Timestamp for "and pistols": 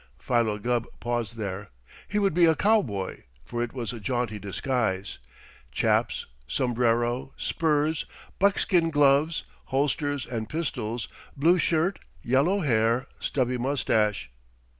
10.25-11.07